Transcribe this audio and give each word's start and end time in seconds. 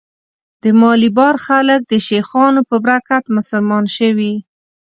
د 0.63 0.65
مالیبار 0.81 1.35
خلک 1.45 1.79
د 1.85 1.93
شیخانو 2.07 2.61
په 2.69 2.75
برکت 2.85 3.23
مسلمان 3.37 3.85
شوي. 3.97 4.33